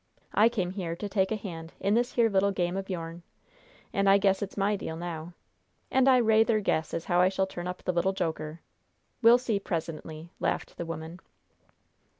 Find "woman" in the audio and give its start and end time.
10.87-11.19